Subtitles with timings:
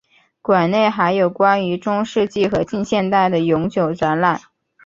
[0.41, 4.41] 馆内还有关于中世纪和近现代的永久展览。